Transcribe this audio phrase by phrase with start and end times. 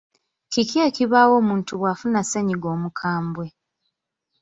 [0.51, 3.47] Kiki ekibaawo omuntu bw’afuna ssennyiga omukambwe?